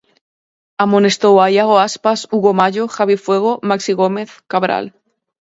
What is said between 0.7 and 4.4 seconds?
Amoestou a Iago Aspas, Hugo Mallo, Javi Fuego, Maxi Gómez,